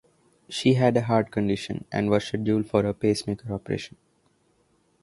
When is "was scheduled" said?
2.09-2.65